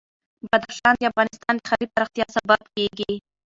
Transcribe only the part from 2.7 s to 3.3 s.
کېږي.